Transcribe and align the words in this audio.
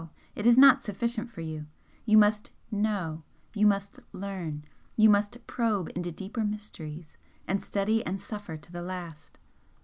it 0.35 0.47
is 0.47 0.57
not 0.57 0.83
sufficient 0.83 1.29
for 1.29 1.41
you! 1.41 1.67
you 2.07 2.17
must 2.17 2.49
'know' 2.71 3.21
you 3.53 3.67
must 3.67 3.99
learn 4.13 4.65
you 4.95 5.11
must 5.11 5.45
probe 5.45 5.89
into 5.89 6.11
deeper 6.11 6.43
mysteries, 6.43 7.17
and 7.47 7.61
study 7.61 8.03
and 8.03 8.19
suffer 8.19 8.57
to 8.57 8.71
the 8.71 8.81
last! 8.81 9.37